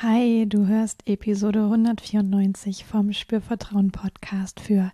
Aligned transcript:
Hi, 0.00 0.46
du 0.48 0.68
hörst 0.68 1.08
Episode 1.08 1.64
194 1.64 2.84
vom 2.84 3.12
Spürvertrauen 3.12 3.90
Podcast 3.90 4.60
für 4.60 4.92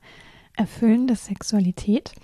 erfüllende 0.57 1.15
Sexualität. 1.15 2.15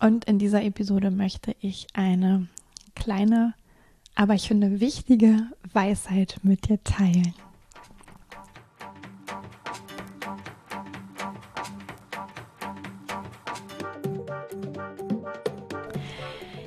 Und 0.00 0.24
in 0.24 0.38
dieser 0.38 0.62
Episode 0.62 1.10
möchte 1.10 1.54
ich 1.60 1.88
eine 1.92 2.48
kleine, 2.94 3.52
aber 4.14 4.32
ich 4.32 4.48
finde 4.48 4.80
wichtige 4.80 5.46
Weisheit 5.74 6.40
mit 6.42 6.70
dir 6.70 6.82
teilen. 6.82 7.34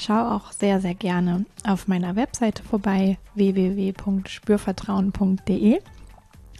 Schau 0.00 0.34
auch 0.34 0.50
sehr, 0.52 0.80
sehr 0.80 0.94
gerne 0.94 1.44
auf 1.62 1.86
meiner 1.86 2.16
Webseite 2.16 2.62
vorbei 2.62 3.18
www.spürvertrauen.de. 3.34 5.82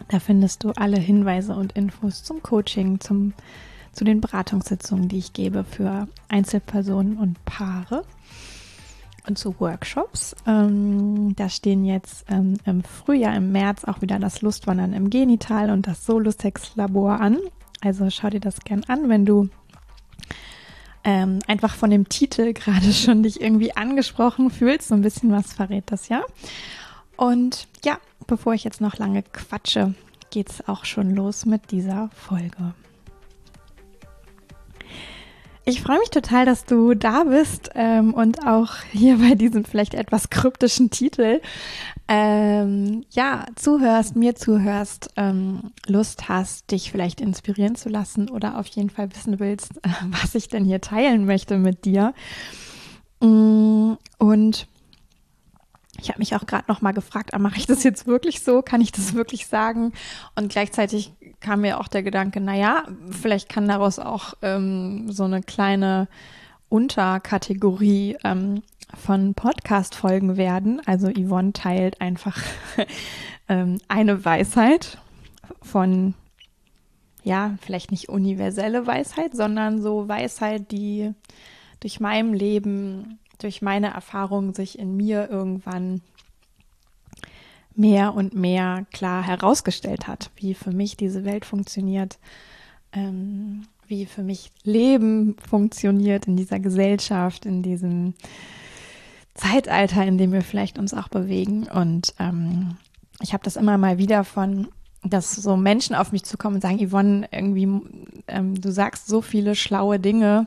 Da 0.08 0.20
findest 0.20 0.62
du 0.62 0.72
alle 0.72 0.98
Hinweise 0.98 1.54
und 1.54 1.72
Infos 1.72 2.22
zum 2.22 2.42
Coaching, 2.42 3.00
zum, 3.00 3.32
zu 3.92 4.04
den 4.04 4.20
Beratungssitzungen, 4.20 5.08
die 5.08 5.16
ich 5.16 5.32
gebe 5.32 5.64
für 5.64 6.06
Einzelpersonen 6.28 7.16
und 7.16 7.42
Paare 7.46 8.04
und 9.26 9.38
zu 9.38 9.58
Workshops. 9.58 10.36
Ähm, 10.46 11.34
da 11.34 11.48
stehen 11.48 11.86
jetzt 11.86 12.26
ähm, 12.28 12.58
im 12.66 12.82
Frühjahr, 12.82 13.34
im 13.34 13.52
März 13.52 13.84
auch 13.84 14.02
wieder 14.02 14.18
das 14.18 14.42
Lustwandern 14.42 14.92
im 14.92 15.08
Genital 15.08 15.70
und 15.70 15.86
das 15.86 16.04
Solusex-Labor 16.04 17.18
an. 17.18 17.38
Also 17.80 18.10
schau 18.10 18.28
dir 18.28 18.40
das 18.40 18.60
gern 18.60 18.84
an, 18.86 19.08
wenn 19.08 19.24
du 19.24 19.48
ähm, 21.04 21.38
einfach 21.46 21.74
von 21.74 21.90
dem 21.90 22.08
Titel 22.08 22.52
gerade 22.52 22.92
schon 22.92 23.22
dich 23.22 23.40
irgendwie 23.40 23.76
angesprochen 23.76 24.50
fühlst. 24.50 24.88
So 24.88 24.94
ein 24.94 25.02
bisschen 25.02 25.32
was 25.32 25.52
verrät 25.52 25.84
das 25.86 26.08
ja. 26.08 26.24
Und 27.16 27.68
ja, 27.84 27.98
bevor 28.26 28.54
ich 28.54 28.64
jetzt 28.64 28.80
noch 28.80 28.96
lange 28.96 29.22
quatsche, 29.22 29.94
geht's 30.30 30.66
auch 30.68 30.84
schon 30.84 31.14
los 31.14 31.44
mit 31.44 31.70
dieser 31.70 32.10
Folge. 32.14 32.74
Ich 35.70 35.82
freue 35.82 36.00
mich 36.00 36.10
total, 36.10 36.46
dass 36.46 36.64
du 36.64 36.94
da 36.94 37.22
bist 37.22 37.70
ähm, 37.76 38.12
und 38.12 38.44
auch 38.44 38.74
hier 38.90 39.18
bei 39.18 39.36
diesem 39.36 39.64
vielleicht 39.64 39.94
etwas 39.94 40.28
kryptischen 40.28 40.90
Titel 40.90 41.40
ähm, 42.08 43.04
ja 43.10 43.46
zuhörst, 43.54 44.16
mir 44.16 44.34
zuhörst, 44.34 45.10
ähm, 45.16 45.70
Lust 45.86 46.28
hast, 46.28 46.72
dich 46.72 46.90
vielleicht 46.90 47.20
inspirieren 47.20 47.76
zu 47.76 47.88
lassen 47.88 48.30
oder 48.30 48.58
auf 48.58 48.66
jeden 48.66 48.90
Fall 48.90 49.14
wissen 49.14 49.38
willst, 49.38 49.76
äh, 49.84 49.90
was 50.08 50.34
ich 50.34 50.48
denn 50.48 50.64
hier 50.64 50.80
teilen 50.80 51.24
möchte 51.24 51.56
mit 51.56 51.84
dir. 51.84 52.14
Mm, 53.20 53.92
und 54.18 54.66
ich 56.00 56.08
habe 56.08 56.18
mich 56.18 56.34
auch 56.34 56.46
gerade 56.46 56.64
noch 56.66 56.80
mal 56.80 56.92
gefragt, 56.92 57.32
ah, 57.32 57.38
mache 57.38 57.58
ich 57.58 57.66
das 57.66 57.84
jetzt 57.84 58.08
wirklich 58.08 58.42
so? 58.42 58.60
Kann 58.62 58.80
ich 58.80 58.90
das 58.90 59.14
wirklich 59.14 59.46
sagen? 59.46 59.92
Und 60.34 60.50
gleichzeitig 60.50 61.12
kam 61.40 61.62
mir 61.62 61.80
auch 61.80 61.88
der 61.88 62.02
Gedanke, 62.02 62.40
naja, 62.40 62.84
vielleicht 63.10 63.48
kann 63.48 63.68
daraus 63.68 63.98
auch 63.98 64.34
ähm, 64.42 65.10
so 65.10 65.24
eine 65.24 65.42
kleine 65.42 66.08
Unterkategorie 66.68 68.16
ähm, 68.24 68.62
von 68.96 69.34
Podcast-Folgen 69.34 70.36
werden. 70.36 70.80
Also 70.86 71.10
Yvonne 71.10 71.52
teilt 71.52 72.00
einfach 72.00 72.40
ähm, 73.48 73.78
eine 73.88 74.24
Weisheit 74.24 74.98
von, 75.62 76.14
ja, 77.22 77.56
vielleicht 77.60 77.90
nicht 77.90 78.08
universelle 78.08 78.86
Weisheit, 78.86 79.34
sondern 79.34 79.82
so 79.82 80.08
Weisheit, 80.08 80.70
die 80.70 81.12
durch 81.80 82.00
meinem 82.00 82.34
Leben, 82.34 83.18
durch 83.38 83.62
meine 83.62 83.92
Erfahrungen 83.92 84.54
sich 84.54 84.78
in 84.78 84.96
mir 84.96 85.28
irgendwann 85.30 86.02
mehr 87.74 88.14
und 88.14 88.34
mehr 88.34 88.86
klar 88.92 89.22
herausgestellt 89.22 90.06
hat, 90.06 90.30
wie 90.36 90.54
für 90.54 90.72
mich 90.72 90.96
diese 90.96 91.24
Welt 91.24 91.44
funktioniert, 91.44 92.18
ähm, 92.92 93.66
wie 93.86 94.06
für 94.06 94.22
mich 94.22 94.50
Leben 94.62 95.36
funktioniert 95.48 96.26
in 96.26 96.36
dieser 96.36 96.60
Gesellschaft, 96.60 97.46
in 97.46 97.62
diesem 97.62 98.14
Zeitalter, 99.34 100.04
in 100.04 100.18
dem 100.18 100.32
wir 100.32 100.42
vielleicht 100.42 100.78
uns 100.78 100.94
auch 100.94 101.08
bewegen. 101.08 101.66
Und 101.68 102.14
ähm, 102.18 102.76
ich 103.20 103.32
habe 103.32 103.44
das 103.44 103.56
immer 103.56 103.78
mal 103.78 103.98
wieder 103.98 104.24
von, 104.24 104.68
dass 105.02 105.34
so 105.34 105.56
Menschen 105.56 105.94
auf 105.94 106.12
mich 106.12 106.24
zukommen 106.24 106.56
und 106.56 106.60
sagen, 106.60 106.86
Yvonne, 106.86 107.28
irgendwie, 107.32 107.68
ähm, 108.28 108.60
du 108.60 108.70
sagst 108.70 109.06
so 109.06 109.22
viele 109.22 109.54
schlaue 109.54 109.98
Dinge. 109.98 110.46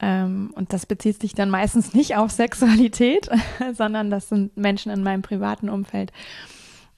Ähm, 0.00 0.50
und 0.54 0.72
das 0.72 0.86
bezieht 0.86 1.20
sich 1.20 1.34
dann 1.34 1.50
meistens 1.50 1.94
nicht 1.94 2.16
auf 2.16 2.30
Sexualität, 2.30 3.30
sondern 3.74 4.10
das 4.10 4.28
sind 4.28 4.56
Menschen 4.56 4.92
in 4.92 5.02
meinem 5.02 5.22
privaten 5.22 5.68
Umfeld. 5.68 6.12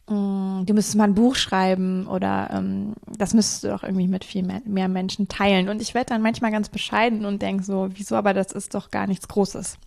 Mm, 0.08 0.64
du 0.64 0.74
müsstest 0.74 0.96
mal 0.96 1.04
ein 1.04 1.14
Buch 1.14 1.36
schreiben 1.36 2.06
oder 2.06 2.50
ähm, 2.52 2.94
das 3.06 3.34
müsstest 3.34 3.64
du 3.64 3.68
doch 3.68 3.84
irgendwie 3.84 4.08
mit 4.08 4.24
viel 4.24 4.42
mehr, 4.42 4.62
mehr 4.64 4.88
Menschen 4.88 5.28
teilen. 5.28 5.68
Und 5.68 5.80
ich 5.80 5.94
werde 5.94 6.10
dann 6.10 6.22
manchmal 6.22 6.50
ganz 6.50 6.68
bescheiden 6.70 7.24
und 7.24 7.42
denke 7.42 7.62
so, 7.62 7.88
wieso, 7.92 8.16
aber 8.16 8.34
das 8.34 8.52
ist 8.52 8.74
doch 8.74 8.90
gar 8.90 9.06
nichts 9.06 9.28
Großes. 9.28 9.78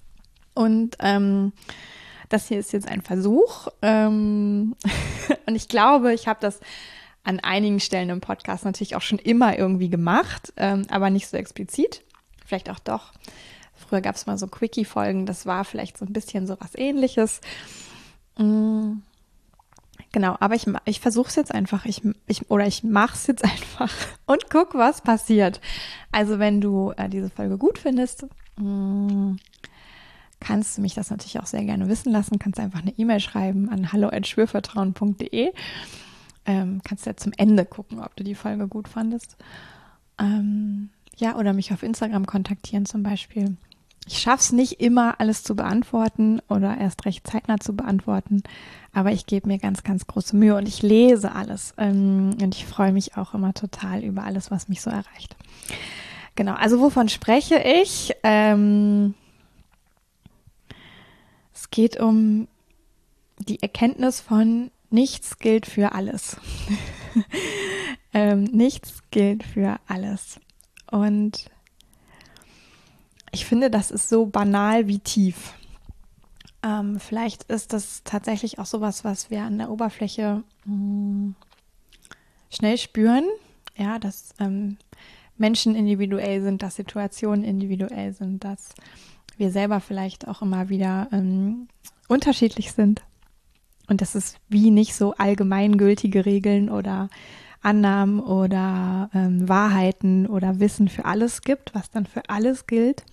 Und 0.53 0.95
ähm, 0.99 1.53
das 2.29 2.47
hier 2.47 2.59
ist 2.59 2.71
jetzt 2.71 2.87
ein 2.87 3.01
Versuch. 3.01 3.67
Ähm, 3.81 4.75
und 5.47 5.55
ich 5.55 5.67
glaube, 5.67 6.13
ich 6.13 6.27
habe 6.27 6.39
das 6.39 6.59
an 7.23 7.39
einigen 7.39 7.79
Stellen 7.79 8.09
im 8.09 8.21
Podcast 8.21 8.63
natürlich 8.63 8.95
auch 8.95 9.01
schon 9.01 9.19
immer 9.19 9.57
irgendwie 9.57 9.89
gemacht, 9.89 10.53
ähm, 10.57 10.85
aber 10.89 11.09
nicht 11.09 11.27
so 11.27 11.37
explizit. 11.37 12.03
Vielleicht 12.51 12.69
auch 12.69 12.79
doch. 12.79 13.13
Früher 13.73 14.01
gab 14.01 14.15
es 14.15 14.25
mal 14.25 14.37
so 14.37 14.45
Quickie-Folgen, 14.45 15.25
das 15.25 15.45
war 15.45 15.63
vielleicht 15.63 15.97
so 15.97 16.03
ein 16.03 16.11
bisschen 16.11 16.47
so 16.47 16.57
was 16.59 16.75
ähnliches. 16.75 17.39
Mhm. 18.37 19.03
Genau, 20.11 20.35
aber 20.41 20.55
ich, 20.55 20.65
ich 20.83 20.99
versuche 20.99 21.29
es 21.29 21.37
jetzt 21.37 21.55
einfach, 21.55 21.85
ich, 21.85 22.01
ich, 22.27 22.51
oder 22.51 22.67
ich 22.67 22.83
mache 22.83 23.15
es 23.15 23.27
jetzt 23.27 23.45
einfach 23.45 23.93
und 24.25 24.49
guck, 24.49 24.75
was 24.75 24.99
passiert. 24.99 25.61
Also 26.11 26.39
wenn 26.39 26.59
du 26.59 26.91
äh, 26.97 27.07
diese 27.07 27.29
Folge 27.29 27.57
gut 27.57 27.79
findest, 27.79 28.25
mh, 28.57 28.65
mm, 28.65 29.39
kannst 30.41 30.77
du 30.77 30.81
mich 30.81 30.93
das 30.93 31.09
natürlich 31.09 31.39
auch 31.39 31.45
sehr 31.45 31.63
gerne 31.63 31.87
wissen 31.87 32.11
lassen. 32.11 32.37
Kannst 32.37 32.59
einfach 32.59 32.81
eine 32.81 32.91
E-Mail 32.97 33.21
schreiben 33.21 33.69
an 33.69 33.93
hallo@schwörvertrauen.de. 33.93 35.53
Ähm, 36.45 36.81
kannst 36.83 37.05
ja 37.05 37.15
zum 37.15 37.31
Ende 37.37 37.63
gucken, 37.63 38.01
ob 38.01 38.13
du 38.17 38.25
die 38.25 38.35
Folge 38.35 38.67
gut 38.67 38.89
fandest. 38.89 39.37
Ähm, 40.19 40.89
ja, 41.21 41.37
oder 41.37 41.53
mich 41.53 41.71
auf 41.71 41.83
Instagram 41.83 42.25
kontaktieren 42.25 42.85
zum 42.85 43.03
Beispiel. 43.03 43.55
Ich 44.07 44.17
schaffe 44.17 44.41
es 44.41 44.51
nicht 44.51 44.81
immer, 44.81 45.19
alles 45.19 45.43
zu 45.43 45.55
beantworten 45.55 46.41
oder 46.49 46.75
erst 46.77 47.05
recht 47.05 47.25
zeitnah 47.27 47.59
zu 47.59 47.75
beantworten, 47.75 48.41
aber 48.93 49.11
ich 49.11 49.27
gebe 49.27 49.47
mir 49.47 49.59
ganz, 49.59 49.83
ganz 49.83 50.07
große 50.07 50.35
Mühe 50.35 50.55
und 50.55 50.67
ich 50.67 50.81
lese 50.81 51.33
alles. 51.33 51.75
Ähm, 51.77 52.35
und 52.41 52.55
ich 52.55 52.65
freue 52.65 52.91
mich 52.91 53.15
auch 53.15 53.35
immer 53.35 53.53
total 53.53 54.03
über 54.03 54.23
alles, 54.23 54.49
was 54.49 54.67
mich 54.67 54.81
so 54.81 54.89
erreicht. 54.89 55.35
Genau, 56.35 56.53
also 56.55 56.79
wovon 56.79 57.09
spreche 57.09 57.59
ich? 57.59 58.13
Ähm, 58.23 59.13
es 61.53 61.69
geht 61.69 61.99
um 61.99 62.47
die 63.37 63.61
Erkenntnis 63.61 64.19
von 64.19 64.71
nichts 64.89 65.37
gilt 65.37 65.67
für 65.67 65.91
alles. 65.91 66.37
ähm, 68.13 68.45
nichts 68.45 69.03
gilt 69.11 69.43
für 69.43 69.79
alles. 69.87 70.39
Und 70.91 71.49
ich 73.31 73.45
finde, 73.45 73.71
das 73.71 73.89
ist 73.89 74.09
so 74.09 74.27
banal 74.27 74.87
wie 74.87 74.99
tief. 74.99 75.53
Ähm, 76.63 76.99
vielleicht 76.99 77.43
ist 77.43 77.73
das 77.73 78.03
tatsächlich 78.03 78.59
auch 78.59 78.65
sowas, 78.65 79.03
was 79.03 79.31
wir 79.31 79.41
an 79.41 79.57
der 79.57 79.71
Oberfläche 79.71 80.43
mh, 80.65 80.73
hm, 80.73 81.35
schnell 82.51 82.77
spüren. 82.77 83.23
Ja, 83.77 83.97
dass 83.97 84.35
ähm, 84.39 84.77
Menschen 85.37 85.75
individuell 85.75 86.41
sind, 86.41 86.61
dass 86.61 86.75
Situationen 86.75 87.43
individuell 87.43 88.13
sind, 88.13 88.43
dass 88.43 88.75
wir 89.37 89.49
selber 89.49 89.79
vielleicht 89.79 90.27
auch 90.27 90.41
immer 90.41 90.69
wieder 90.69 91.07
ähm, 91.11 91.67
unterschiedlich 92.07 92.73
sind 92.73 93.01
und 93.87 94.01
dass 94.01 94.13
es 94.13 94.35
wie 94.49 94.71
nicht 94.71 94.93
so 94.93 95.13
allgemeingültige 95.15 96.25
Regeln 96.25 96.69
oder 96.69 97.09
Annahmen 97.61 98.19
oder 98.19 99.09
ähm, 99.13 99.47
Wahrheiten 99.47 100.27
oder 100.27 100.59
Wissen 100.59 100.87
für 100.87 101.05
alles 101.05 101.41
gibt, 101.41 101.73
was 101.75 101.91
dann 101.91 102.05
für 102.05 102.29
alles 102.29 102.67
gilt. 102.67 103.03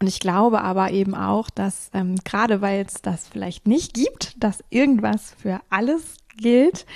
Und 0.00 0.06
ich 0.06 0.18
glaube 0.18 0.62
aber 0.62 0.90
eben 0.92 1.14
auch, 1.14 1.50
dass 1.50 1.90
ähm, 1.92 2.16
gerade 2.24 2.60
weil 2.60 2.84
es 2.84 3.02
das 3.02 3.28
vielleicht 3.28 3.68
nicht 3.68 3.94
gibt, 3.94 4.42
dass 4.42 4.64
irgendwas 4.70 5.34
für 5.38 5.60
alles 5.68 6.16
gilt, 6.36 6.86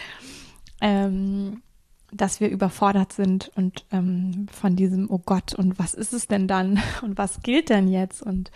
ähm, 0.81 1.63
dass 2.11 2.41
wir 2.41 2.49
überfordert 2.49 3.13
sind 3.13 3.51
und 3.57 3.85
ähm, 3.91 4.47
von 4.51 4.77
diesem, 4.77 5.11
oh 5.11 5.21
Gott, 5.25 5.55
und 5.55 5.79
was 5.79 5.95
ist 5.95 6.13
es 6.13 6.29
denn 6.29 6.49
dann? 6.49 6.81
Und 7.03 7.19
was 7.19 7.43
gilt 7.43 7.71
denn 7.71 7.89
jetzt? 7.89 8.23
Und 8.23 8.51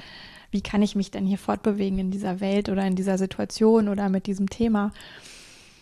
wie 0.51 0.63
kann 0.63 0.81
ich 0.81 0.95
mich 0.95 1.11
denn 1.11 1.27
hier 1.27 1.39
fortbewegen 1.39 1.99
in 1.99 2.11
dieser 2.11 2.41
Welt 2.41 2.69
oder 2.69 2.87
in 2.87 2.95
dieser 2.95 3.19
Situation 3.19 3.89
oder 3.89 4.09
mit 4.09 4.27
diesem 4.27 4.49
Thema? 4.49 4.93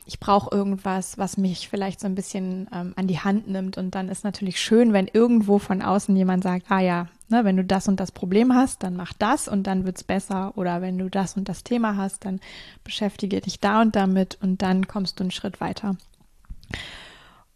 Ich 0.07 0.21
brauche 0.21 0.55
irgendwas, 0.55 1.19
was 1.19 1.37
mich 1.37 1.69
vielleicht 1.69 2.01
so 2.01 2.07
ein 2.07 2.15
bisschen 2.15 2.69
ähm, 2.73 2.95
an 2.97 3.09
die 3.09 3.19
Hand 3.19 3.49
nimmt. 3.49 3.77
Und 3.77 3.95
dann 3.95 4.09
ist 4.09 4.23
natürlich 4.25 4.61
schön, 4.61 4.93
wenn 4.93 5.09
irgendwo 5.13 5.59
von 5.59 5.83
außen 5.83 6.17
jemand 6.17 6.45
sagt, 6.45 6.71
ah 6.71 6.81
ja, 6.81 7.09
ne, 7.29 7.45
wenn 7.45 7.57
du 7.57 7.65
das 7.65 7.89
und 7.89 7.99
das 7.99 8.13
Problem 8.13 8.55
hast, 8.55 8.85
dann 8.85 8.95
mach 8.95 9.13
das 9.13 9.49
und 9.49 9.65
dann 9.67 9.85
wird's 9.85 10.05
besser. 10.05 10.53
Oder 10.57 10.81
wenn 10.81 10.97
du 10.97 11.11
das 11.11 11.37
und 11.37 11.49
das 11.49 11.65
Thema 11.65 11.97
hast, 11.97 12.25
dann 12.25 12.41
beschäftige 12.85 13.41
dich 13.41 13.59
da 13.59 13.83
und 13.83 13.97
damit 13.97 14.39
und 14.41 14.63
dann 14.63 14.87
kommst 14.87 15.19
du 15.19 15.25
einen 15.25 15.33
Schritt 15.33 15.61
weiter. 15.61 15.97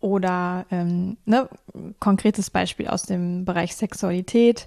Oder 0.00 0.66
ähm, 0.70 1.18
ne, 1.26 1.48
konkretes 2.00 2.50
Beispiel 2.50 2.88
aus 2.88 3.02
dem 3.02 3.44
Bereich 3.44 3.76
Sexualität. 3.76 4.66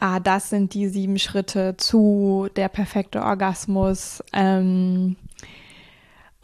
Ah, 0.00 0.20
das 0.20 0.50
sind 0.50 0.74
die 0.74 0.88
sieben 0.88 1.18
Schritte 1.18 1.76
zu 1.76 2.48
der 2.54 2.68
perfekte 2.68 3.22
Orgasmus, 3.22 4.22
ähm, 4.32 5.16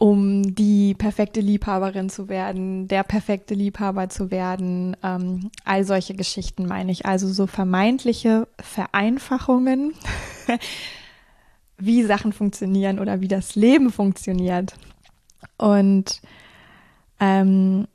um 0.05 0.53
die 0.53 0.93
perfekte 0.93 1.41
Liebhaberin 1.41 2.11
zu 2.11 2.29
werden, 2.29 2.87
der 2.87 3.01
perfekte 3.01 3.55
Liebhaber 3.55 4.07
zu 4.07 4.29
werden. 4.29 4.95
Ähm, 5.01 5.49
all 5.63 5.83
solche 5.83 6.13
Geschichten 6.13 6.67
meine 6.67 6.91
ich. 6.91 7.07
Also 7.07 7.27
so 7.27 7.47
vermeintliche 7.47 8.47
Vereinfachungen, 8.59 9.95
wie 11.79 12.03
Sachen 12.03 12.33
funktionieren 12.33 12.99
oder 12.99 13.19
wie 13.19 13.27
das 13.27 13.55
Leben 13.55 13.91
funktioniert. 13.91 14.75
Und 15.57 16.21
ähm, 17.19 17.87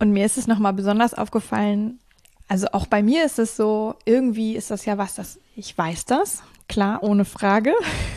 Und 0.00 0.10
mir 0.10 0.26
ist 0.26 0.36
es 0.36 0.48
nochmal 0.48 0.72
besonders 0.72 1.14
aufgefallen, 1.14 2.00
also 2.48 2.68
auch 2.72 2.86
bei 2.86 3.02
mir 3.02 3.24
ist 3.24 3.38
es 3.38 3.56
so, 3.56 3.94
irgendwie 4.04 4.56
ist 4.56 4.70
das 4.70 4.84
ja 4.84 4.98
was, 4.98 5.14
das 5.14 5.38
ich 5.56 5.76
weiß 5.76 6.04
das, 6.06 6.42
klar, 6.68 7.02
ohne 7.02 7.24
Frage. 7.24 7.72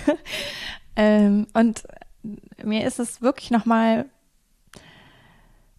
ähm, 0.95 1.47
und 1.53 1.83
mir 2.63 2.85
ist 2.85 2.99
es 2.99 3.21
wirklich 3.21 3.51
nochmal 3.51 4.05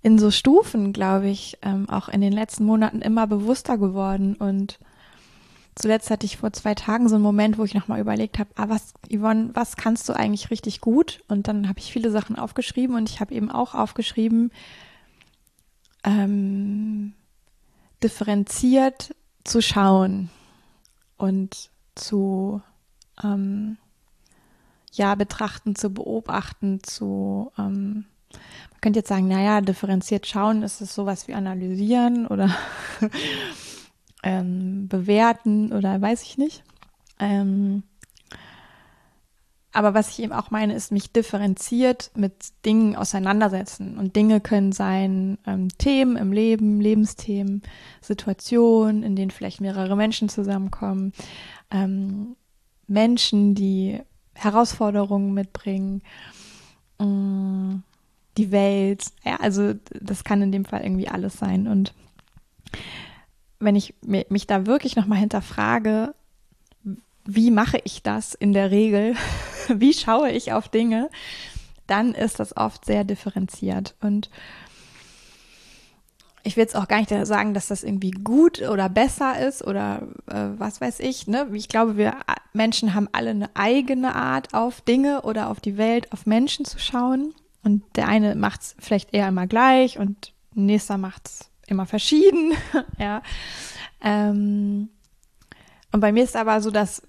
in 0.02 0.18
so 0.18 0.30
Stufen, 0.30 0.92
glaube 0.92 1.28
ich, 1.28 1.58
ähm, 1.62 1.88
auch 1.90 2.08
in 2.08 2.20
den 2.20 2.32
letzten 2.32 2.64
Monaten 2.64 3.02
immer 3.02 3.26
bewusster 3.26 3.76
geworden. 3.76 4.36
Und 4.36 4.78
zuletzt 5.74 6.10
hatte 6.10 6.26
ich 6.26 6.36
vor 6.36 6.52
zwei 6.52 6.76
Tagen 6.76 7.08
so 7.08 7.16
einen 7.16 7.24
Moment, 7.24 7.58
wo 7.58 7.64
ich 7.64 7.74
nochmal 7.74 8.00
überlegt 8.00 8.38
habe, 8.38 8.50
ah, 8.54 8.68
was, 8.68 8.94
Yvonne, 9.10 9.50
was 9.54 9.76
kannst 9.76 10.08
du 10.08 10.12
eigentlich 10.12 10.50
richtig 10.50 10.80
gut? 10.80 11.24
Und 11.26 11.48
dann 11.48 11.68
habe 11.68 11.80
ich 11.80 11.90
viele 11.90 12.12
Sachen 12.12 12.36
aufgeschrieben 12.38 12.94
und 12.94 13.10
ich 13.10 13.18
habe 13.18 13.34
eben 13.34 13.50
auch 13.50 13.74
aufgeschrieben, 13.74 14.52
ähm, 16.04 17.14
differenziert 18.06 19.16
zu 19.42 19.60
schauen 19.60 20.30
und 21.16 21.70
zu 21.96 22.62
ähm, 23.24 23.78
ja 24.92 25.16
betrachten, 25.16 25.74
zu 25.74 25.92
beobachten, 25.92 26.84
zu 26.84 27.50
ähm, 27.58 28.04
man 28.70 28.80
könnte 28.80 29.00
jetzt 29.00 29.08
sagen, 29.08 29.26
naja, 29.26 29.60
differenziert 29.60 30.28
schauen 30.28 30.62
ist 30.62 30.80
es 30.80 30.94
sowas 30.94 31.26
wie 31.26 31.34
analysieren 31.34 32.28
oder 32.28 32.54
ähm, 34.22 34.86
bewerten 34.86 35.72
oder 35.72 36.00
weiß 36.00 36.22
ich 36.22 36.38
nicht. 36.38 36.62
Ähm, 37.18 37.82
aber 39.76 39.92
was 39.92 40.08
ich 40.08 40.20
eben 40.20 40.32
auch 40.32 40.50
meine, 40.50 40.74
ist 40.74 40.90
mich 40.90 41.12
differenziert 41.12 42.10
mit 42.16 42.32
Dingen 42.64 42.96
auseinandersetzen. 42.96 43.98
Und 43.98 44.16
Dinge 44.16 44.40
können 44.40 44.72
sein 44.72 45.36
ähm, 45.46 45.68
Themen 45.76 46.16
im 46.16 46.32
Leben, 46.32 46.80
Lebensthemen, 46.80 47.60
Situationen, 48.00 49.02
in 49.02 49.16
denen 49.16 49.30
vielleicht 49.30 49.60
mehrere 49.60 49.94
Menschen 49.94 50.30
zusammenkommen, 50.30 51.12
ähm, 51.70 52.36
Menschen, 52.86 53.54
die 53.54 54.00
Herausforderungen 54.32 55.34
mitbringen, 55.34 56.00
äh, 56.98 57.76
die 58.38 58.52
Welt. 58.52 59.04
Ja, 59.26 59.36
also 59.40 59.74
das 59.90 60.24
kann 60.24 60.40
in 60.40 60.52
dem 60.52 60.64
Fall 60.64 60.84
irgendwie 60.84 61.08
alles 61.08 61.36
sein. 61.36 61.68
Und 61.68 61.92
wenn 63.58 63.76
ich 63.76 63.92
mich 64.00 64.46
da 64.46 64.64
wirklich 64.64 64.96
nochmal 64.96 65.18
hinterfrage, 65.18 66.14
wie 67.26 67.50
mache 67.50 67.78
ich 67.84 68.02
das 68.02 68.32
in 68.32 68.54
der 68.54 68.70
Regel? 68.70 69.16
wie 69.80 69.92
schaue 69.92 70.30
ich 70.30 70.52
auf 70.52 70.68
Dinge? 70.68 71.10
Dann 71.86 72.14
ist 72.14 72.40
das 72.40 72.56
oft 72.56 72.84
sehr 72.84 73.04
differenziert. 73.04 73.94
Und 74.00 74.30
ich 76.46 76.56
will 76.56 76.62
jetzt 76.62 76.76
auch 76.76 76.86
gar 76.86 76.98
nicht 76.98 77.10
sagen, 77.26 77.54
dass 77.54 77.66
das 77.66 77.82
irgendwie 77.82 78.12
gut 78.12 78.62
oder 78.62 78.88
besser 78.88 79.38
ist 79.46 79.66
oder 79.66 80.02
äh, 80.26 80.48
was 80.58 80.80
weiß 80.80 81.00
ich. 81.00 81.26
Ne? 81.26 81.48
Ich 81.52 81.68
glaube, 81.68 81.96
wir 81.96 82.14
Menschen 82.52 82.94
haben 82.94 83.08
alle 83.12 83.30
eine 83.30 83.50
eigene 83.54 84.14
Art, 84.14 84.54
auf 84.54 84.80
Dinge 84.80 85.22
oder 85.22 85.50
auf 85.50 85.60
die 85.60 85.76
Welt, 85.76 86.12
auf 86.12 86.24
Menschen 86.24 86.64
zu 86.64 86.78
schauen. 86.78 87.34
Und 87.64 87.82
der 87.96 88.06
eine 88.06 88.36
macht 88.36 88.62
es 88.62 88.76
vielleicht 88.78 89.12
eher 89.12 89.26
immer 89.26 89.48
gleich 89.48 89.98
und 89.98 90.32
nächster 90.54 90.98
macht 90.98 91.26
es 91.26 91.50
immer 91.66 91.84
verschieden. 91.84 92.52
ja. 92.98 93.22
Ähm, 94.00 94.90
und 95.90 96.00
bei 96.00 96.12
mir 96.12 96.22
ist 96.22 96.36
aber 96.36 96.60
so, 96.60 96.70
dass 96.70 97.02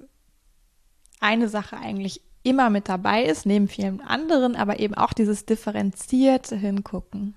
eine 1.19 1.47
Sache 1.47 1.77
eigentlich 1.77 2.21
immer 2.47 2.69
mit 2.69 2.87
dabei 2.87 3.23
ist, 3.23 3.45
neben 3.45 3.67
vielen 3.67 4.01
anderen, 4.01 4.55
aber 4.55 4.79
eben 4.79 4.93
auch 4.93 5.13
dieses 5.13 5.45
differenzierte 5.45 6.55
Hingucken 6.55 7.35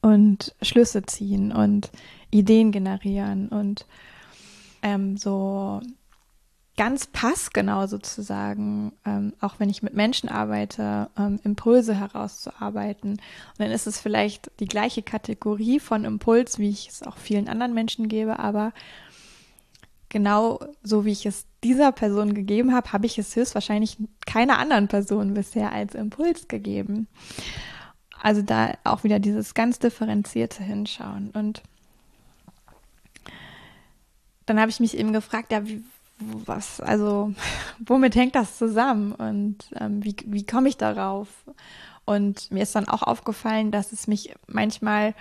und 0.00 0.54
Schlüsse 0.62 1.02
ziehen 1.02 1.52
und 1.52 1.90
Ideen 2.30 2.72
generieren 2.72 3.48
und 3.48 3.86
ähm, 4.82 5.16
so 5.16 5.80
ganz 6.76 7.06
passgenau 7.06 7.86
sozusagen, 7.86 8.92
ähm, 9.04 9.34
auch 9.40 9.54
wenn 9.58 9.68
ich 9.68 9.82
mit 9.82 9.94
Menschen 9.94 10.28
arbeite, 10.28 11.10
ähm, 11.18 11.38
Impulse 11.44 11.94
herauszuarbeiten. 11.94 13.10
Und 13.12 13.20
dann 13.58 13.70
ist 13.70 13.86
es 13.86 14.00
vielleicht 14.00 14.50
die 14.58 14.66
gleiche 14.66 15.02
Kategorie 15.02 15.80
von 15.80 16.04
Impuls, 16.04 16.58
wie 16.58 16.70
ich 16.70 16.88
es 16.88 17.02
auch 17.02 17.18
vielen 17.18 17.48
anderen 17.48 17.74
Menschen 17.74 18.08
gebe, 18.08 18.38
aber 18.38 18.72
genau 20.12 20.60
so 20.82 21.04
wie 21.04 21.12
ich 21.12 21.26
es 21.26 21.46
dieser 21.64 21.90
Person 21.90 22.34
gegeben 22.34 22.74
habe, 22.74 22.92
habe 22.92 23.06
ich 23.06 23.18
es 23.18 23.34
höchstwahrscheinlich 23.34 23.96
keiner 24.26 24.58
anderen 24.58 24.86
Person 24.86 25.34
bisher 25.34 25.72
als 25.72 25.94
Impuls 25.94 26.48
gegeben. 26.48 27.08
Also 28.20 28.42
da 28.42 28.74
auch 28.84 29.04
wieder 29.04 29.18
dieses 29.18 29.54
ganz 29.54 29.78
differenzierte 29.78 30.62
Hinschauen. 30.62 31.30
Und 31.30 31.62
dann 34.46 34.60
habe 34.60 34.70
ich 34.70 34.80
mich 34.80 34.96
eben 34.96 35.14
gefragt, 35.14 35.50
ja, 35.50 35.66
wie, 35.66 35.82
was, 36.18 36.80
also 36.80 37.32
womit 37.84 38.14
hängt 38.14 38.34
das 38.34 38.58
zusammen 38.58 39.12
und 39.12 39.56
ähm, 39.80 40.04
wie, 40.04 40.14
wie 40.26 40.44
komme 40.44 40.68
ich 40.68 40.76
darauf? 40.76 41.28
Und 42.04 42.50
mir 42.50 42.62
ist 42.62 42.74
dann 42.74 42.88
auch 42.88 43.02
aufgefallen, 43.02 43.70
dass 43.70 43.92
es 43.92 44.06
mich 44.06 44.34
manchmal 44.46 45.14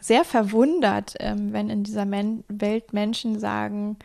sehr 0.00 0.24
verwundert, 0.24 1.14
ähm, 1.20 1.52
wenn 1.52 1.70
in 1.70 1.84
dieser 1.84 2.04
Men 2.04 2.44
Welt 2.48 2.92
Menschen 2.92 3.38
sagen, 3.38 3.96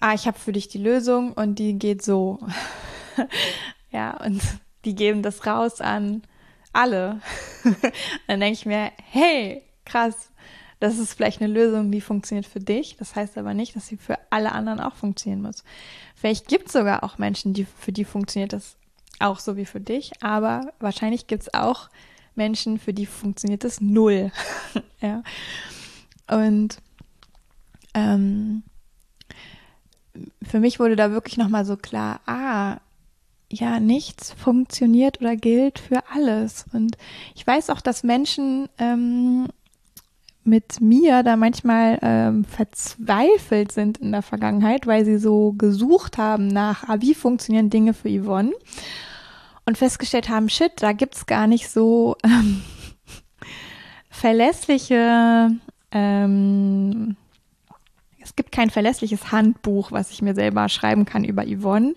ah, 0.00 0.14
ich 0.14 0.26
habe 0.26 0.38
für 0.38 0.52
dich 0.52 0.68
die 0.68 0.78
Lösung 0.78 1.32
und 1.32 1.58
die 1.58 1.78
geht 1.78 2.02
so. 2.02 2.38
ja, 3.90 4.16
und 4.24 4.40
die 4.84 4.94
geben 4.94 5.22
das 5.22 5.46
raus 5.46 5.80
an 5.80 6.22
alle. 6.72 7.20
dann 8.26 8.40
denke 8.40 8.52
ich 8.52 8.66
mir, 8.66 8.92
hey, 9.10 9.62
krass, 9.84 10.30
das 10.78 10.98
ist 10.98 11.14
vielleicht 11.14 11.40
eine 11.40 11.52
Lösung, 11.52 11.90
die 11.90 12.00
funktioniert 12.00 12.46
für 12.46 12.60
dich. 12.60 12.96
Das 12.98 13.16
heißt 13.16 13.38
aber 13.38 13.54
nicht, 13.54 13.74
dass 13.76 13.86
sie 13.86 13.96
für 13.96 14.18
alle 14.30 14.52
anderen 14.52 14.80
auch 14.80 14.94
funktionieren 14.94 15.42
muss. 15.42 15.64
Vielleicht 16.14 16.48
gibt 16.48 16.66
es 16.66 16.72
sogar 16.74 17.02
auch 17.02 17.18
Menschen, 17.18 17.54
die, 17.54 17.64
für 17.64 17.92
die 17.92 18.04
funktioniert 18.04 18.52
das 18.52 18.76
auch 19.18 19.38
so 19.38 19.56
wie 19.56 19.64
für 19.64 19.80
dich, 19.80 20.12
aber 20.22 20.72
wahrscheinlich 20.78 21.26
gibt 21.26 21.44
es 21.44 21.54
auch 21.54 21.88
Menschen, 22.36 22.78
für 22.78 22.92
die 22.92 23.06
funktioniert 23.06 23.64
das 23.64 23.80
null. 23.80 24.30
ja. 25.00 25.22
Und 26.28 26.78
ähm, 27.94 28.62
für 30.42 30.60
mich 30.60 30.78
wurde 30.80 30.96
da 30.96 31.10
wirklich 31.10 31.36
nochmal 31.36 31.64
so 31.64 31.76
klar, 31.76 32.20
ah, 32.26 32.78
ja, 33.50 33.80
nichts 33.80 34.32
funktioniert 34.32 35.20
oder 35.20 35.36
gilt 35.36 35.78
für 35.78 36.02
alles. 36.12 36.66
Und 36.72 36.96
ich 37.34 37.46
weiß 37.46 37.70
auch, 37.70 37.80
dass 37.80 38.02
Menschen 38.02 38.68
ähm, 38.78 39.46
mit 40.42 40.80
mir 40.80 41.22
da 41.22 41.36
manchmal 41.36 41.98
ähm, 42.02 42.44
verzweifelt 42.44 43.72
sind 43.72 43.98
in 43.98 44.12
der 44.12 44.22
Vergangenheit, 44.22 44.86
weil 44.86 45.04
sie 45.04 45.18
so 45.18 45.52
gesucht 45.52 46.18
haben 46.18 46.48
nach, 46.48 46.88
ah, 46.88 46.96
wie 47.00 47.14
funktionieren 47.14 47.70
Dinge 47.70 47.94
für 47.94 48.08
Yvonne 48.08 48.52
und 49.66 49.76
festgestellt 49.76 50.28
haben, 50.28 50.48
shit, 50.48 50.72
da 50.76 50.92
gibt's 50.92 51.26
gar 51.26 51.46
nicht 51.46 51.68
so 51.68 52.16
ähm, 52.22 52.62
verlässliche, 54.10 55.50
ähm, 55.90 57.16
es 58.20 58.34
gibt 58.36 58.52
kein 58.52 58.70
verlässliches 58.70 59.32
Handbuch, 59.32 59.92
was 59.92 60.10
ich 60.10 60.22
mir 60.22 60.34
selber 60.34 60.68
schreiben 60.68 61.04
kann 61.04 61.24
über 61.24 61.44
Yvonne. 61.44 61.94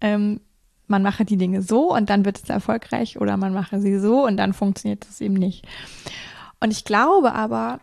Ähm, 0.00 0.40
man 0.86 1.02
mache 1.02 1.24
die 1.24 1.36
Dinge 1.36 1.62
so 1.62 1.94
und 1.94 2.08
dann 2.08 2.24
wird 2.24 2.38
es 2.42 2.48
erfolgreich 2.48 3.20
oder 3.20 3.36
man 3.36 3.52
mache 3.52 3.80
sie 3.80 3.98
so 3.98 4.24
und 4.24 4.36
dann 4.36 4.54
funktioniert 4.54 5.06
es 5.08 5.20
eben 5.20 5.34
nicht. 5.34 5.66
Und 6.60 6.70
ich 6.70 6.84
glaube 6.84 7.34
aber, 7.34 7.80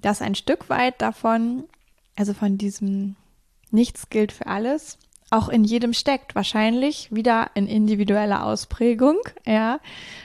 dass 0.00 0.22
ein 0.22 0.34
Stück 0.34 0.68
weit 0.68 1.00
davon, 1.00 1.64
also 2.16 2.34
von 2.34 2.58
diesem 2.58 3.16
Nichts 3.70 4.08
gilt 4.08 4.32
für 4.32 4.46
alles, 4.46 4.98
auch 5.30 5.48
in 5.48 5.64
jedem 5.64 5.92
steckt. 5.92 6.34
Wahrscheinlich 6.34 7.14
wieder 7.14 7.50
in 7.54 7.66
individueller 7.66 8.44
Ausprägung. 8.44 9.16
Ja, 9.46 9.80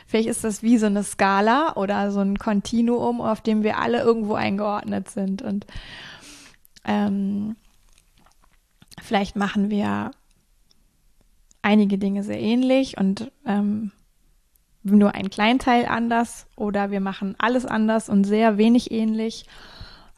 vielleicht 0.08 0.30
ist 0.30 0.44
das 0.44 0.64
wie 0.64 0.78
so 0.78 0.86
eine 0.86 1.04
Skala 1.04 1.76
oder 1.76 2.12
so 2.12 2.20
ein 2.20 2.38
Kontinuum, 2.38 3.22
auf 3.22 3.42
dem 3.42 3.64
wir 3.64 3.80
alle 3.80 4.02
irgendwo 4.02 4.36
eingeordnet 4.36 5.10
sind. 5.10 5.42
Und 5.42 5.66
ähm, 6.86 7.56
vielleicht 9.02 9.36
machen 9.36 9.70
wir 9.70 10.12
einige 11.62 11.98
Dinge 11.98 12.24
sehr 12.24 12.40
ähnlich 12.40 12.98
und 12.98 13.32
ähm, 13.46 13.92
nur 14.84 15.14
ein 15.14 15.30
Kleinteil 15.30 15.86
anders 15.86 16.48
oder 16.56 16.90
wir 16.90 17.02
machen 17.02 17.36
alles 17.38 17.66
anders 17.66 18.10
und 18.10 18.24
sehr 18.24 18.58
wenig 18.58 18.92
ähnlich. 18.92 19.46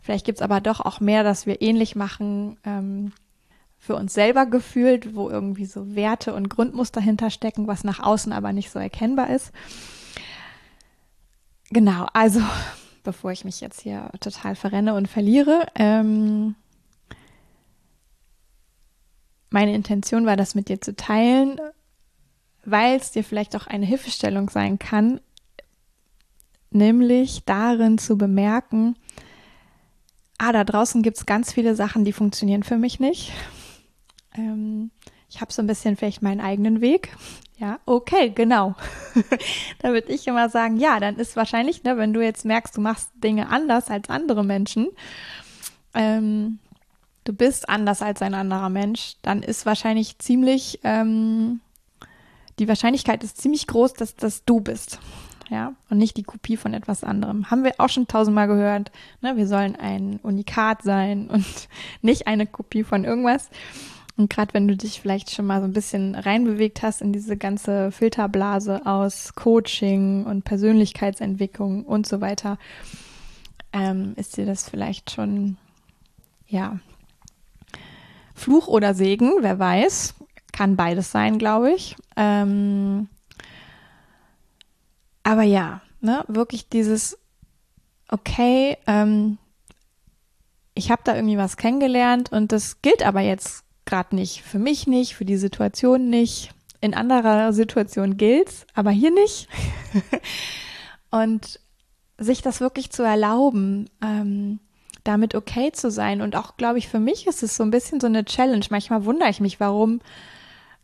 Vielleicht 0.02 0.26
gibt 0.26 0.40
es 0.40 0.42
aber 0.42 0.62
doch 0.62 0.80
auch 0.82 1.00
mehr, 1.00 1.24
dass 1.24 1.46
wir 1.46 1.62
ähnlich 1.62 1.96
machen 1.96 2.58
ähm, 2.64 3.12
für 3.82 3.96
uns 3.96 4.14
selber 4.14 4.46
gefühlt, 4.46 5.16
wo 5.16 5.28
irgendwie 5.28 5.66
so 5.66 5.96
Werte 5.96 6.36
und 6.36 6.50
Grundmuster 6.50 7.02
hinterstecken, 7.02 7.66
was 7.66 7.84
nach 7.84 8.00
außen 8.00 8.32
aber 8.32 8.54
nicht 8.54 8.70
so 8.70 8.78
erkennbar 8.78 9.32
ist. 9.32 9.52
Genau, 11.72 12.06
also 12.14 12.42
bevor 13.04 13.32
ich 13.32 13.44
mich 13.44 13.60
jetzt 13.60 13.82
hier 13.82 14.12
total 14.20 14.56
verrenne 14.56 14.94
und 14.94 15.08
verliere, 15.08 15.66
ähm, 15.74 16.54
meine 19.50 19.74
Intention 19.74 20.28
war, 20.28 20.38
das 20.38 20.54
mit 20.54 20.70
dir 20.70 20.80
zu 20.80 20.96
teilen, 20.96 21.60
weil 22.64 22.98
es 22.98 23.10
dir 23.10 23.24
vielleicht 23.24 23.56
auch 23.56 23.66
eine 23.66 23.88
Hilfestellung 23.88 24.52
sein 24.52 24.78
kann, 24.78 25.20
nämlich 26.70 27.46
darin 27.46 27.98
zu 27.98 28.16
bemerken, 28.16 28.96
ah, 30.38 30.52
da 30.52 30.64
draußen 30.64 31.02
gibt 31.02 31.18
es 31.18 31.26
ganz 31.26 31.52
viele 31.52 31.76
Sachen, 31.76 32.06
die 32.06 32.14
funktionieren 32.14 32.62
für 32.62 32.78
mich 32.78 33.00
nicht. 33.00 33.32
Ähm, 34.36 34.92
ich 35.30 35.42
habe 35.42 35.54
so 35.54 35.62
ein 35.62 35.68
bisschen 35.68 35.96
vielleicht 35.96 36.22
meinen 36.22 36.42
eigenen 36.42 36.82
Weg. 36.82 37.16
Ja, 37.58 37.80
okay, 37.86 38.32
genau. 38.32 38.74
da 39.82 39.90
würde 39.90 40.12
ich 40.12 40.26
immer 40.26 40.50
sagen, 40.50 40.78
ja, 40.78 41.00
dann 41.00 41.18
ist 41.18 41.36
wahrscheinlich, 41.36 41.84
ne, 41.84 41.96
wenn 41.96 42.12
du 42.12 42.20
jetzt 42.20 42.44
merkst, 42.44 42.76
du 42.76 42.82
machst 42.82 43.12
Dinge 43.24 43.50
anders 43.50 43.92
als 43.92 44.10
andere 44.10 44.44
Menschen, 44.44 44.88
ähm, 45.94 46.58
du 47.24 47.34
bist 47.34 47.70
anders 47.70 48.02
als 48.02 48.24
ein 48.24 48.34
anderer 48.34 48.70
Mensch, 48.70 49.18
dann 49.22 49.44
ist 49.44 49.68
wahrscheinlich 49.68 50.18
ziemlich, 50.18 50.80
ähm, 50.84 51.62
die 52.58 52.68
Wahrscheinlichkeit 52.68 53.24
ist 53.24 53.40
ziemlich 53.40 53.68
groß, 53.68 53.94
dass 53.94 54.16
das 54.16 54.44
du 54.44 54.60
bist. 54.60 55.00
Ja, 55.52 55.74
und 55.90 55.98
nicht 55.98 56.16
die 56.16 56.24
Kopie 56.24 56.56
von 56.56 56.74
etwas 56.74 57.04
anderem. 57.04 57.52
Haben 57.52 57.66
wir 57.66 57.74
auch 57.78 57.90
schon 57.90 58.08
tausendmal 58.08 58.48
gehört. 58.48 58.90
Ne? 59.20 59.36
Wir 59.36 59.48
sollen 59.48 59.76
ein 59.76 60.18
Unikat 60.24 60.82
sein 60.82 61.30
und 61.30 61.46
nicht 62.02 62.26
eine 62.26 62.48
Kopie 62.48 62.86
von 62.86 63.04
irgendwas. 63.04 63.50
Und 64.22 64.30
gerade 64.30 64.54
wenn 64.54 64.68
du 64.68 64.78
dich 64.78 65.02
vielleicht 65.02 65.32
schon 65.32 65.48
mal 65.48 65.62
so 65.62 65.66
ein 65.66 65.74
bisschen 65.74 66.14
reinbewegt 66.14 66.84
hast 66.84 67.02
in 67.02 67.12
diese 67.12 67.38
ganze 67.38 67.92
Filterblase 67.92 68.86
aus 68.86 69.34
Coaching 69.34 70.28
und 70.28 70.44
Persönlichkeitsentwicklung 70.44 71.84
und 71.86 72.06
so 72.06 72.22
weiter, 72.22 72.60
ähm, 73.74 74.14
ist 74.18 74.38
dir 74.38 74.46
das 74.46 74.70
vielleicht 74.70 75.10
schon, 75.10 75.58
ja, 76.48 76.78
Fluch 78.36 78.68
oder 78.68 78.94
Segen, 78.94 79.32
wer 79.40 79.58
weiß. 79.58 80.14
Kann 80.52 80.76
beides 80.76 81.12
sein, 81.12 81.40
glaube 81.40 81.72
ich. 81.72 81.96
Ähm, 82.16 83.10
aber 85.24 85.42
ja, 85.42 85.82
ne, 86.00 86.24
wirklich 86.28 86.70
dieses, 86.70 87.18
okay, 88.08 88.78
ähm, 88.86 89.40
ich 90.76 90.92
habe 90.92 91.02
da 91.06 91.16
irgendwie 91.16 91.40
was 91.40 91.58
kennengelernt 91.58 92.32
und 92.32 92.52
das 92.52 92.84
gilt 92.84 93.04
aber 93.04 93.22
jetzt 93.22 93.66
gerade 93.92 94.16
nicht. 94.16 94.42
Für 94.42 94.58
mich 94.58 94.88
nicht, 94.88 95.16
für 95.16 95.26
die 95.26 95.38
Situation 95.38 96.10
nicht. 96.10 96.52
In 96.80 96.96
anderer 96.96 97.54
Situation 97.54 98.18
gilt's, 98.18 98.66
aber 98.74 98.90
hier 98.90 99.12
nicht. 99.12 99.48
und 101.12 101.60
sich 102.18 102.42
das 102.42 102.62
wirklich 102.62 102.90
zu 102.92 103.04
erlauben, 103.04 103.90
ähm, 104.02 104.60
damit 105.04 105.36
okay 105.36 105.72
zu 105.72 105.92
sein. 105.92 106.22
Und 106.22 106.36
auch, 106.36 106.58
glaube 106.58 106.80
ich, 106.80 106.88
für 106.88 107.00
mich 107.00 107.28
ist 107.28 107.44
es 107.44 107.56
so 107.56 107.64
ein 107.64 107.72
bisschen 107.72 108.00
so 108.00 108.08
eine 108.08 108.26
Challenge. 108.26 108.66
Manchmal 108.70 109.06
wundere 109.06 109.30
ich 109.30 109.42
mich, 109.42 109.60
warum 109.60 110.00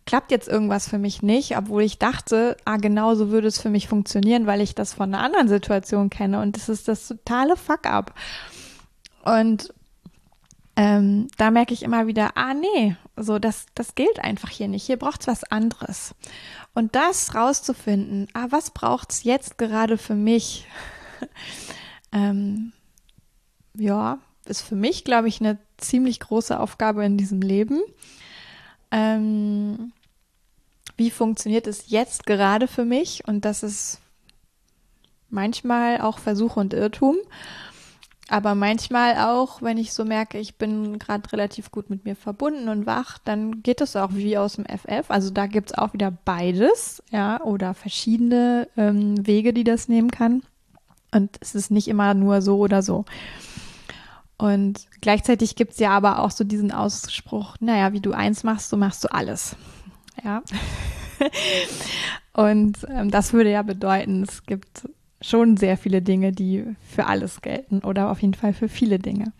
klappt 0.05 0.31
jetzt 0.31 0.47
irgendwas 0.47 0.87
für 0.89 0.97
mich 0.97 1.21
nicht, 1.21 1.57
obwohl 1.57 1.83
ich 1.83 1.99
dachte, 1.99 2.57
ah, 2.65 2.77
genau 2.77 3.15
so 3.15 3.29
würde 3.29 3.47
es 3.47 3.59
für 3.59 3.69
mich 3.69 3.87
funktionieren, 3.87 4.47
weil 4.47 4.61
ich 4.61 4.75
das 4.75 4.93
von 4.93 5.13
einer 5.13 5.23
anderen 5.23 5.47
Situation 5.47 6.09
kenne. 6.09 6.41
Und 6.41 6.57
das 6.57 6.69
ist 6.69 6.87
das 6.87 7.07
totale 7.07 7.55
Fuck-up. 7.55 8.13
Und 9.23 9.73
ähm, 10.77 11.27
da 11.37 11.49
merke 11.49 11.73
ich 11.73 11.81
immer 11.81 12.05
wieder, 12.05 12.37
ah 12.37 12.53
nee, 12.53 12.95
so 13.15 13.39
das, 13.39 13.65
das 13.73 13.95
gilt 13.95 14.19
einfach 14.19 14.49
hier 14.49 14.67
nicht. 14.67 14.85
Hier 14.85 14.97
braucht 14.97 15.21
es 15.21 15.27
was 15.27 15.43
anderes. 15.43 16.13
Und 16.75 16.95
das 16.95 17.33
rauszufinden, 17.33 18.27
ah, 18.33 18.45
was 18.51 18.69
braucht 18.69 19.11
es 19.11 19.23
jetzt 19.23 19.57
gerade 19.57 19.97
für 19.97 20.13
mich? 20.13 20.67
ähm, 22.11 22.73
ja, 23.73 24.19
ist 24.45 24.61
für 24.61 24.75
mich, 24.75 25.03
glaube 25.03 25.27
ich, 25.27 25.41
eine 25.41 25.57
ziemlich 25.77 26.19
große 26.19 26.59
Aufgabe 26.59 27.03
in 27.03 27.17
diesem 27.17 27.41
Leben. 27.41 27.81
Ähm, 28.91 29.91
wie 30.95 31.09
funktioniert 31.09 31.65
es 31.65 31.89
jetzt 31.89 32.27
gerade 32.27 32.67
für 32.67 32.85
mich? 32.85 33.27
Und 33.27 33.45
das 33.45 33.63
ist 33.63 33.99
manchmal 35.31 36.01
auch 36.01 36.19
Versuch 36.19 36.55
und 36.55 36.75
Irrtum. 36.75 37.17
Aber 38.29 38.55
manchmal 38.55 39.15
auch, 39.17 39.61
wenn 39.61 39.77
ich 39.77 39.93
so 39.93 40.03
merke, 40.03 40.37
ich 40.37 40.57
bin 40.57 40.99
gerade 40.99 41.31
relativ 41.31 41.71
gut 41.71 41.89
mit 41.89 42.03
mir 42.03 42.15
verbunden 42.15 42.67
und 42.67 42.85
wach, 42.85 43.19
dann 43.19 43.63
geht 43.63 43.79
es 43.79 43.95
auch 43.95 44.09
wie 44.13 44.37
aus 44.37 44.55
dem 44.55 44.65
FF. 44.65 45.09
Also 45.09 45.29
da 45.29 45.47
gibt 45.47 45.71
es 45.71 45.77
auch 45.77 45.93
wieder 45.93 46.11
beides, 46.11 47.01
ja, 47.09 47.41
oder 47.41 47.73
verschiedene 47.73 48.67
ähm, 48.75 49.25
Wege, 49.25 49.53
die 49.53 49.63
das 49.63 49.87
nehmen 49.87 50.11
kann. 50.11 50.43
Und 51.13 51.37
es 51.39 51.55
ist 51.55 51.71
nicht 51.71 51.87
immer 51.87 52.13
nur 52.13 52.41
so 52.41 52.57
oder 52.57 52.81
so. 52.81 53.05
Und 54.37 54.85
gleichzeitig 55.01 55.55
gibt 55.55 55.73
es 55.73 55.79
ja 55.79 55.91
aber 55.91 56.19
auch 56.19 56.31
so 56.31 56.43
diesen 56.43 56.71
Ausspruch, 56.71 57.55
naja, 57.61 57.93
wie 57.93 58.01
du 58.01 58.11
eins 58.11 58.43
machst, 58.43 58.69
so 58.69 58.77
machst 58.77 59.03
du 59.05 59.11
alles. 59.11 59.55
Ja. 60.23 60.43
und 62.33 62.77
ähm, 62.89 63.09
das 63.09 63.31
würde 63.31 63.51
ja 63.51 63.63
bedeuten, 63.63 64.23
es 64.23 64.43
gibt 64.45 64.87
schon 65.21 65.57
sehr 65.57 65.77
viele 65.77 66.01
Dinge, 66.01 66.31
die 66.31 66.63
für 66.81 67.07
alles 67.07 67.41
gelten 67.41 67.79
oder 67.79 68.11
auf 68.11 68.21
jeden 68.21 68.33
Fall 68.33 68.53
für 68.53 68.69
viele 68.69 68.99
Dinge. 68.99 69.33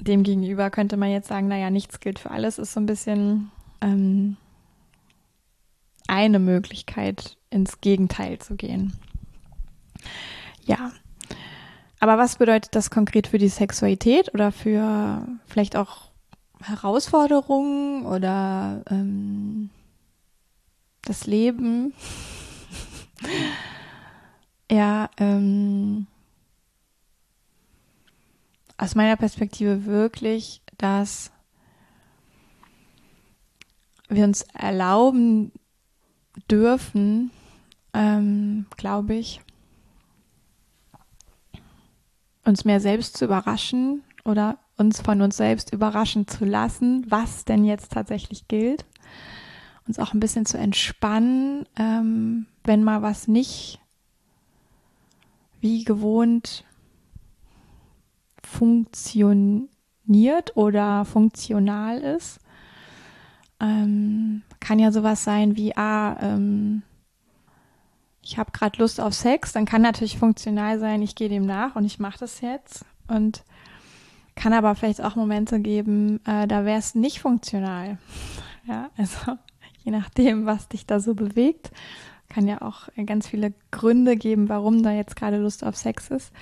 Demgegenüber 0.00 0.70
könnte 0.70 0.96
man 0.96 1.10
jetzt 1.10 1.28
sagen, 1.28 1.48
naja, 1.48 1.70
nichts 1.70 2.00
gilt 2.00 2.18
für 2.18 2.30
alles, 2.30 2.58
ist 2.58 2.72
so 2.72 2.80
ein 2.80 2.86
bisschen 2.86 3.50
ähm, 3.80 4.36
eine 6.06 6.38
Möglichkeit, 6.38 7.36
ins 7.50 7.80
Gegenteil 7.80 8.38
zu 8.38 8.56
gehen. 8.56 8.92
Ja. 10.64 10.92
Aber 12.00 12.16
was 12.16 12.36
bedeutet 12.36 12.74
das 12.76 12.90
konkret 12.90 13.26
für 13.26 13.38
die 13.38 13.48
Sexualität 13.48 14.32
oder 14.32 14.52
für 14.52 15.26
vielleicht 15.46 15.74
auch 15.74 16.10
Herausforderungen 16.62 18.06
oder 18.06 18.82
ähm, 18.88 19.70
das 21.02 21.26
Leben? 21.26 21.92
Ja, 24.70 25.08
ähm, 25.16 26.06
aus 28.76 28.94
meiner 28.94 29.16
Perspektive 29.16 29.86
wirklich, 29.86 30.62
dass 30.76 31.32
wir 34.08 34.24
uns 34.24 34.42
erlauben 34.54 35.52
dürfen, 36.50 37.30
ähm, 37.92 38.66
glaube 38.76 39.14
ich, 39.14 39.40
uns 42.44 42.64
mehr 42.64 42.80
selbst 42.80 43.16
zu 43.16 43.24
überraschen 43.24 44.02
oder 44.24 44.58
uns 44.76 45.00
von 45.00 45.20
uns 45.22 45.36
selbst 45.36 45.72
überraschen 45.72 46.26
zu 46.26 46.44
lassen, 46.44 47.04
was 47.08 47.44
denn 47.44 47.64
jetzt 47.64 47.92
tatsächlich 47.92 48.48
gilt. 48.48 48.84
Uns 49.88 49.98
auch 49.98 50.14
ein 50.14 50.20
bisschen 50.20 50.46
zu 50.46 50.56
entspannen, 50.58 51.64
ähm, 51.76 52.46
wenn 52.64 52.84
mal 52.84 53.02
was 53.02 53.26
nicht 53.26 53.80
wie 55.60 55.82
gewohnt 55.82 56.64
funktioniert 58.44 59.70
oder 60.54 61.04
funktional 61.04 61.98
ist. 61.98 62.38
Ähm, 63.60 64.42
kann 64.60 64.78
ja 64.78 64.92
sowas 64.92 65.24
sein 65.24 65.56
wie, 65.56 65.76
ah, 65.76 66.16
ähm, 66.20 66.82
ich 68.22 68.38
habe 68.38 68.52
gerade 68.52 68.78
Lust 68.78 69.00
auf 69.00 69.14
Sex, 69.14 69.52
dann 69.52 69.64
kann 69.64 69.82
natürlich 69.82 70.18
funktional 70.18 70.78
sein, 70.78 71.02
ich 71.02 71.14
gehe 71.14 71.28
dem 71.30 71.46
nach 71.46 71.76
und 71.76 71.84
ich 71.84 71.98
mache 71.98 72.18
das 72.18 72.40
jetzt. 72.40 72.84
Und 73.08 73.42
kann 74.34 74.52
aber 74.52 74.74
vielleicht 74.74 75.02
auch 75.02 75.16
Momente 75.16 75.60
geben, 75.60 76.20
äh, 76.24 76.46
da 76.46 76.64
wäre 76.64 76.78
es 76.78 76.94
nicht 76.94 77.20
funktional. 77.20 77.98
Ja, 78.66 78.90
also 78.98 79.38
je 79.84 79.92
nachdem, 79.92 80.46
was 80.46 80.68
dich 80.68 80.86
da 80.86 81.00
so 81.00 81.14
bewegt, 81.14 81.70
kann 82.28 82.46
ja 82.46 82.62
auch 82.62 82.88
ganz 83.06 83.26
viele 83.26 83.54
Gründe 83.70 84.16
geben, 84.16 84.48
warum 84.48 84.82
da 84.82 84.92
jetzt 84.92 85.16
gerade 85.16 85.38
Lust 85.38 85.64
auf 85.64 85.76
Sex 85.76 86.08
ist. 86.08 86.32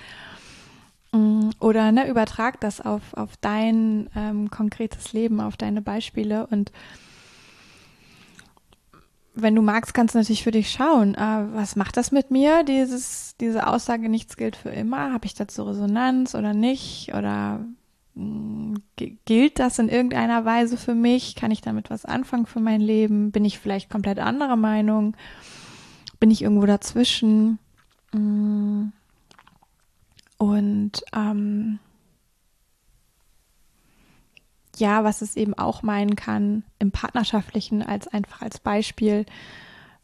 Mm, 1.13 1.49
oder 1.59 1.91
ne, 1.91 2.09
übertrag 2.09 2.59
das 2.59 2.81
auf, 2.81 3.13
auf 3.13 3.37
dein 3.37 4.09
ähm, 4.15 4.49
konkretes 4.51 5.13
Leben, 5.13 5.39
auf 5.39 5.55
deine 5.55 5.81
Beispiele 5.81 6.47
und 6.47 6.71
wenn 9.39 9.53
du 9.53 9.61
magst, 9.61 9.93
kannst 9.93 10.15
du 10.15 10.19
natürlich 10.19 10.43
für 10.43 10.51
dich 10.51 10.71
schauen, 10.71 11.13
äh, 11.13 11.45
was 11.53 11.75
macht 11.75 11.95
das 11.95 12.11
mit 12.11 12.31
mir, 12.31 12.63
dieses, 12.63 13.35
diese 13.39 13.67
Aussage, 13.67 14.09
nichts 14.09 14.35
gilt 14.35 14.55
für 14.55 14.69
immer? 14.69 15.13
Habe 15.13 15.27
ich 15.27 15.35
dazu 15.35 15.63
Resonanz 15.63 16.33
oder 16.33 16.55
nicht? 16.55 17.13
Oder 17.13 17.59
gilt 19.25 19.59
das 19.59 19.79
in 19.79 19.89
irgendeiner 19.89 20.45
Weise 20.45 20.77
für 20.77 20.95
mich? 20.95 21.35
Kann 21.35 21.51
ich 21.51 21.61
damit 21.61 21.89
was 21.89 22.05
anfangen 22.05 22.45
für 22.45 22.59
mein 22.59 22.81
Leben? 22.81 23.31
Bin 23.31 23.45
ich 23.45 23.59
vielleicht 23.59 23.89
komplett 23.89 24.19
anderer 24.19 24.55
Meinung? 24.55 25.15
Bin 26.19 26.31
ich 26.31 26.41
irgendwo 26.41 26.65
dazwischen? 26.65 27.59
Mh, 28.13 28.19
mm. 28.19 28.93
und 30.37 31.03
ähm, 31.15 31.79
ja, 34.77 35.03
was 35.03 35.21
es 35.21 35.35
eben 35.35 35.53
auch 35.53 35.83
meinen 35.83 36.15
kann 36.15 36.63
im 36.79 36.91
Partnerschaftlichen 36.91 37.83
als 37.83 38.07
einfach 38.07 38.41
als 38.41 38.59
Beispiel. 38.59 39.25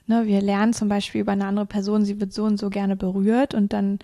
Ne, 0.05 0.25
wir 0.25 0.41
lernen 0.41 0.73
zum 0.73 0.89
Beispiel 0.89 1.21
über 1.21 1.31
eine 1.31 1.45
andere 1.45 1.65
Person, 1.65 2.03
sie 2.03 2.19
wird 2.19 2.33
so 2.33 2.43
und 2.43 2.57
so 2.57 2.69
gerne 2.69 2.95
berührt 2.95 3.53
und 3.53 3.71
dann 3.71 3.99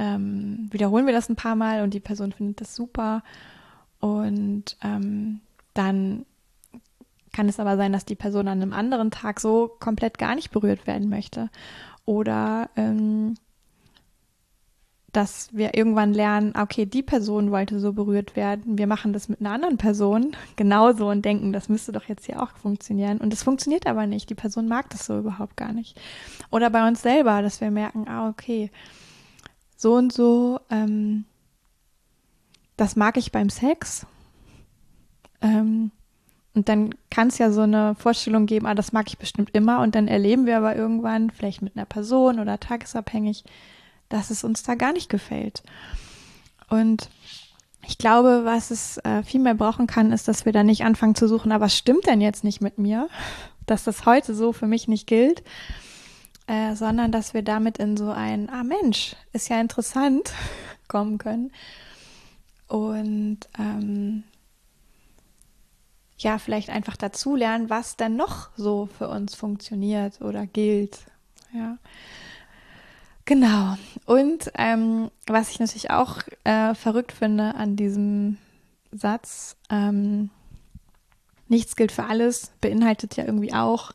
ähm, 0.00 0.68
wiederholen 0.70 1.04
wir 1.04 1.12
das 1.12 1.28
ein 1.28 1.36
paar 1.36 1.56
Mal 1.56 1.82
und 1.82 1.92
die 1.92 2.00
Person 2.00 2.32
findet 2.32 2.62
das 2.62 2.74
super 2.74 3.22
und 4.00 4.76
ähm, 4.82 5.40
dann 5.74 6.24
kann 7.32 7.48
es 7.48 7.60
aber 7.60 7.76
sein, 7.76 7.92
dass 7.92 8.06
die 8.06 8.16
Person 8.16 8.48
an 8.48 8.62
einem 8.62 8.72
anderen 8.72 9.10
Tag 9.10 9.40
so 9.40 9.70
komplett 9.78 10.18
gar 10.18 10.34
nicht 10.34 10.50
berührt 10.50 10.86
werden 10.86 11.10
möchte 11.10 11.50
oder 12.06 12.70
ähm, 12.76 13.34
dass 15.12 15.48
wir 15.52 15.74
irgendwann 15.74 16.14
lernen, 16.14 16.54
okay, 16.56 16.86
die 16.86 17.02
Person 17.02 17.50
wollte 17.50 17.80
so 17.80 17.92
berührt 17.92 18.36
werden, 18.36 18.78
wir 18.78 18.86
machen 18.86 19.12
das 19.12 19.28
mit 19.28 19.40
einer 19.40 19.52
anderen 19.52 19.76
Person 19.76 20.36
genauso 20.56 21.08
und 21.10 21.24
denken, 21.24 21.52
das 21.52 21.68
müsste 21.68 21.92
doch 21.92 22.04
jetzt 22.04 22.26
hier 22.26 22.42
auch 22.42 22.52
funktionieren. 22.56 23.18
Und 23.18 23.32
es 23.32 23.42
funktioniert 23.42 23.86
aber 23.86 24.06
nicht. 24.06 24.30
Die 24.30 24.34
Person 24.34 24.68
mag 24.68 24.88
das 24.90 25.06
so 25.06 25.18
überhaupt 25.18 25.56
gar 25.56 25.72
nicht. 25.72 26.00
Oder 26.50 26.70
bei 26.70 26.86
uns 26.86 27.02
selber, 27.02 27.42
dass 27.42 27.60
wir 27.60 27.70
merken, 27.70 28.06
ah, 28.08 28.28
okay, 28.28 28.70
so 29.80 29.94
und 29.94 30.12
so, 30.12 30.60
ähm, 30.68 31.24
das 32.76 32.96
mag 32.96 33.16
ich 33.16 33.32
beim 33.32 33.48
Sex. 33.48 34.04
Ähm, 35.40 35.90
und 36.54 36.68
dann 36.68 36.94
kann 37.08 37.28
es 37.28 37.38
ja 37.38 37.50
so 37.50 37.62
eine 37.62 37.94
Vorstellung 37.94 38.44
geben, 38.44 38.66
ah, 38.66 38.74
das 38.74 38.92
mag 38.92 39.06
ich 39.08 39.16
bestimmt 39.16 39.48
immer. 39.54 39.80
Und 39.80 39.94
dann 39.94 40.06
erleben 40.06 40.44
wir 40.44 40.58
aber 40.58 40.76
irgendwann, 40.76 41.30
vielleicht 41.30 41.62
mit 41.62 41.76
einer 41.76 41.86
Person 41.86 42.40
oder 42.40 42.60
tagesabhängig, 42.60 43.44
dass 44.10 44.28
es 44.28 44.44
uns 44.44 44.62
da 44.62 44.74
gar 44.74 44.92
nicht 44.92 45.08
gefällt. 45.08 45.62
Und 46.68 47.08
ich 47.88 47.96
glaube, 47.96 48.42
was 48.44 48.70
es 48.70 48.98
äh, 48.98 49.22
viel 49.22 49.40
mehr 49.40 49.54
brauchen 49.54 49.86
kann, 49.86 50.12
ist, 50.12 50.28
dass 50.28 50.44
wir 50.44 50.52
da 50.52 50.62
nicht 50.62 50.84
anfangen 50.84 51.14
zu 51.14 51.26
suchen, 51.26 51.52
aber 51.52 51.64
was 51.64 51.76
stimmt 51.76 52.06
denn 52.06 52.20
jetzt 52.20 52.44
nicht 52.44 52.60
mit 52.60 52.76
mir, 52.76 53.08
dass 53.64 53.84
das 53.84 54.04
heute 54.04 54.34
so 54.34 54.52
für 54.52 54.66
mich 54.66 54.88
nicht 54.88 55.06
gilt, 55.06 55.42
äh, 56.50 56.74
sondern 56.74 57.12
dass 57.12 57.32
wir 57.32 57.42
damit 57.42 57.78
in 57.78 57.96
so 57.96 58.10
ein, 58.10 58.50
ah 58.50 58.64
Mensch, 58.64 59.14
ist 59.32 59.48
ja 59.48 59.60
interessant, 59.60 60.32
kommen 60.88 61.16
können. 61.16 61.52
Und 62.66 63.38
ähm, 63.56 64.24
ja, 66.18 66.38
vielleicht 66.38 66.68
einfach 66.68 66.96
dazulernen, 66.96 67.70
was 67.70 67.96
denn 67.96 68.16
noch 68.16 68.48
so 68.56 68.88
für 68.98 69.08
uns 69.08 69.36
funktioniert 69.36 70.20
oder 70.20 70.44
gilt. 70.44 70.98
Ja. 71.54 71.78
Genau. 73.26 73.76
Und 74.04 74.50
ähm, 74.56 75.12
was 75.28 75.50
ich 75.50 75.60
natürlich 75.60 75.90
auch 75.90 76.18
äh, 76.42 76.74
verrückt 76.74 77.12
finde 77.12 77.54
an 77.54 77.76
diesem 77.76 78.38
Satz, 78.90 79.56
ähm, 79.70 80.30
nichts 81.46 81.76
gilt 81.76 81.92
für 81.92 82.06
alles, 82.06 82.50
beinhaltet 82.60 83.16
ja 83.16 83.24
irgendwie 83.24 83.54
auch, 83.54 83.92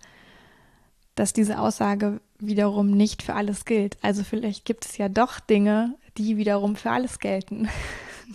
dass 1.15 1.34
diese 1.34 1.60
Aussage 1.60 2.22
wiederum 2.39 2.91
nicht 2.91 3.24
für 3.24 3.34
alles 3.34 3.65
gilt. 3.65 3.98
Also 4.02 4.24
vielleicht 4.24 4.65
gibt 4.65 4.86
es 4.86 4.98
ja 4.98 5.10
doch 5.10 5.39
Dinge, 5.39 5.95
die 6.17 6.38
wiederum 6.38 6.76
für 6.76 6.91
alles 6.91 7.19
gelten. 7.19 7.69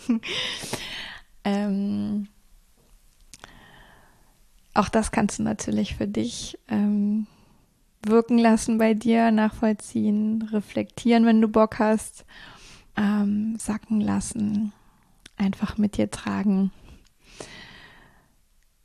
ähm, 1.43 2.27
auch 4.73 4.89
das 4.89 5.11
kannst 5.11 5.39
du 5.39 5.43
natürlich 5.43 5.95
für 5.95 6.07
dich 6.07 6.57
ähm, 6.69 7.27
wirken 8.05 8.37
lassen 8.37 8.77
bei 8.77 8.93
dir, 8.93 9.31
nachvollziehen, 9.31 10.49
reflektieren, 10.51 11.25
wenn 11.25 11.41
du 11.41 11.47
Bock 11.47 11.79
hast, 11.79 12.25
ähm, 12.97 13.55
sacken 13.59 14.01
lassen, 14.01 14.73
einfach 15.37 15.77
mit 15.77 15.97
dir 15.97 16.09
tragen. 16.09 16.71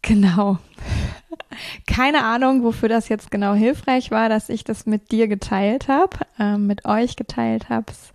Genau. 0.03 0.59
Keine 1.87 2.25
Ahnung, 2.25 2.63
wofür 2.63 2.89
das 2.89 3.09
jetzt 3.09 3.31
genau 3.31 3.55
hilfreich 3.55 4.11
war, 4.11 4.29
dass 4.29 4.49
ich 4.49 4.65
das 4.65 4.87
mit 4.87 5.13
dir 5.13 5.29
geteilt 5.29 5.89
habe, 5.89 6.19
ähm, 6.39 6.67
mit 6.67 6.85
euch 6.85 7.17
geteilt 7.17 7.69
habe. 7.69 7.87
Es 7.91 8.13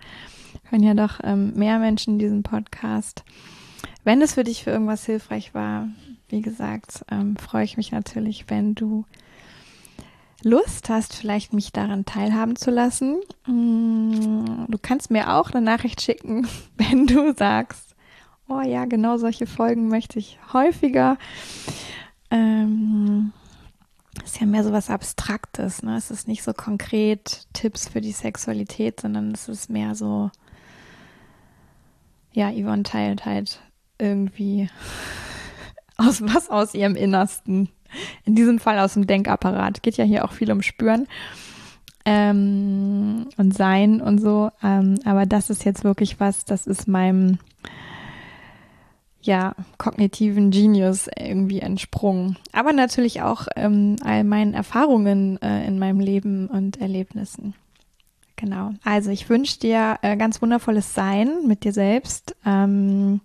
hören 0.70 0.84
ja 0.84 0.94
doch 0.94 1.20
ähm, 1.24 1.54
mehr 1.56 1.80
Menschen 1.80 2.20
diesen 2.20 2.44
Podcast. 2.44 3.24
Wenn 4.04 4.22
es 4.22 4.34
für 4.34 4.44
dich 4.44 4.64
für 4.64 4.72
irgendwas 4.72 5.06
hilfreich 5.06 5.54
war, 5.54 5.88
wie 6.30 6.42
gesagt, 6.42 7.06
ähm, 7.12 7.36
freue 7.36 7.66
ich 7.66 7.78
mich 7.78 7.92
natürlich, 7.92 8.46
wenn 8.50 8.74
du 8.74 9.06
Lust 10.44 10.90
hast, 10.90 11.14
vielleicht 11.14 11.54
mich 11.54 11.72
daran 11.72 12.06
teilhaben 12.06 12.56
zu 12.56 12.72
lassen, 12.72 13.20
mm, 13.46 14.66
du 14.68 14.78
kannst 14.82 15.12
mir 15.12 15.34
auch 15.34 15.52
eine 15.52 15.62
Nachricht 15.62 16.02
schicken, 16.02 16.48
wenn 16.78 17.06
du 17.06 17.34
sagst, 17.36 17.96
oh 18.48 18.62
ja, 18.62 18.86
genau 18.86 19.18
solche 19.18 19.46
Folgen 19.46 19.88
möchte 19.88 20.20
ich 20.20 20.40
häufiger. 20.52 21.18
Ähm, 22.32 23.34
ist 24.24 24.40
ja 24.40 24.46
mehr 24.46 24.64
so 24.64 24.72
was 24.72 24.90
Abstraktes, 24.90 25.84
ne? 25.84 25.96
Es 25.98 26.12
ist 26.12 26.28
nicht 26.28 26.44
so 26.44 26.54
konkret 26.54 27.48
Tipps 27.54 27.88
für 27.90 28.02
die 28.02 28.12
Sexualität, 28.12 29.02
sondern 29.02 29.32
es 29.32 29.48
ist 29.48 29.70
mehr 29.70 29.96
so, 29.96 30.32
ja, 32.34 32.52
Yvonne 32.52 32.84
teilt 32.84 33.26
halt 33.26 33.62
irgendwie 33.98 34.70
aus 35.98 36.22
was 36.22 36.50
aus 36.50 36.74
ihrem 36.74 36.96
Innersten 36.96 37.70
in 38.26 38.36
diesem 38.36 38.60
Fall 38.60 38.80
aus 38.80 38.94
dem 38.94 39.08
Denkapparat. 39.08 39.84
Geht 39.84 39.98
ja 39.98 40.06
hier 40.06 40.26
auch 40.26 40.32
viel 40.32 40.52
um 40.52 40.62
Spüren 40.62 41.08
ähm, 42.06 43.30
und 43.38 43.56
Sein 43.56 44.02
und 44.02 44.20
so. 44.20 44.52
Ähm, 44.64 44.96
aber 45.06 45.26
das 45.26 45.50
ist 45.50 45.66
jetzt 45.66 45.84
wirklich 45.84 46.20
was, 46.20 46.46
das 46.46 46.68
ist 46.68 46.88
meinem 46.88 47.40
ja, 49.22 49.56
kognitiven 49.78 50.52
Genius 50.52 51.08
irgendwie 51.18 51.60
entsprungen. 51.60 52.38
Aber 52.52 52.74
natürlich 52.74 53.22
auch 53.22 53.48
ähm, 53.56 53.96
all 54.04 54.24
meinen 54.24 54.54
Erfahrungen 54.54 55.42
äh, 55.42 55.66
in 55.66 55.80
meinem 55.80 56.00
Leben 56.00 56.48
und 56.48 56.82
Erlebnissen. 56.82 57.54
Genau. 58.36 58.72
Also 58.84 59.12
ich 59.12 59.30
wünsche 59.30 59.60
dir 59.60 60.00
äh, 60.02 60.18
ganz 60.18 60.42
wundervolles 60.42 60.96
Sein 60.96 61.46
mit 61.46 61.64
dir 61.64 61.74
selbst. 61.74 62.36
Ähm, 62.46 63.22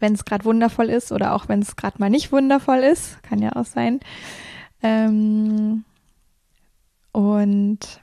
wenn 0.00 0.14
es 0.14 0.24
gerade 0.24 0.44
wundervoll 0.44 0.90
ist 0.90 1.12
oder 1.12 1.34
auch 1.34 1.48
wenn 1.48 1.60
es 1.60 1.76
gerade 1.76 1.98
mal 1.98 2.10
nicht 2.10 2.32
wundervoll 2.32 2.78
ist, 2.78 3.22
kann 3.22 3.40
ja 3.40 3.56
auch 3.56 3.66
sein. 3.66 4.00
Ähm, 4.82 5.84
und 7.12 8.00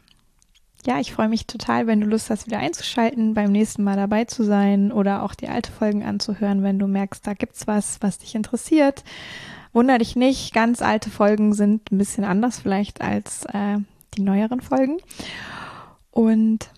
ja, 0.85 0.99
ich 0.99 1.13
freue 1.13 1.29
mich 1.29 1.47
total, 1.47 1.87
wenn 1.87 2.01
du 2.01 2.07
Lust 2.07 2.29
hast, 2.29 2.47
wieder 2.47 2.59
einzuschalten, 2.59 3.33
beim 3.33 3.51
nächsten 3.51 3.83
Mal 3.83 3.95
dabei 3.95 4.25
zu 4.25 4.43
sein 4.43 4.91
oder 4.91 5.23
auch 5.23 5.35
die 5.35 5.47
alte 5.47 5.71
Folgen 5.71 6.03
anzuhören, 6.03 6.63
wenn 6.63 6.79
du 6.79 6.87
merkst, 6.87 7.25
da 7.25 7.33
gibt's 7.33 7.67
was, 7.67 8.01
was 8.01 8.17
dich 8.17 8.35
interessiert. 8.35 9.03
Wunder 9.73 9.97
dich 9.97 10.15
nicht, 10.15 10.53
ganz 10.53 10.81
alte 10.81 11.09
Folgen 11.09 11.53
sind 11.53 11.91
ein 11.91 11.97
bisschen 11.97 12.23
anders 12.23 12.59
vielleicht 12.59 13.01
als 13.01 13.45
äh, 13.45 13.77
die 14.15 14.21
neueren 14.21 14.61
Folgen. 14.61 14.97
Und 16.11 16.69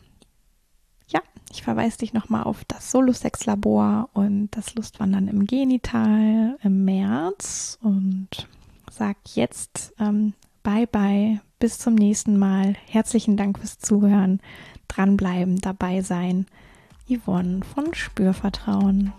ich 1.54 1.62
verweise 1.62 2.00
dich 2.00 2.14
nochmal 2.14 2.44
auf 2.44 2.66
das 2.66 2.90
Solo-Sex-Labor 2.90 4.10
und 4.14 4.50
das 4.52 4.74
Lustwandern 4.74 5.28
im 5.28 5.46
Genital 5.46 6.58
im 6.64 6.84
März 6.84 7.78
und 7.84 8.28
sag 8.92 9.18
jetzt 9.36 9.94
ähm, 10.00 10.34
bye 10.64 10.88
bye, 10.88 11.42
bis 11.64 11.80
zum 11.80 11.96
nächsten 11.96 12.38
Mal. 12.38 12.76
Herzlichen 12.90 13.38
Dank 13.38 13.58
fürs 13.58 13.80
Zuhören, 13.80 14.42
dranbleiben, 14.90 15.62
dabei 15.62 16.02
sein. 16.02 16.46
Yvonne 17.08 17.62
von 17.64 17.94
Spürvertrauen. 17.94 19.14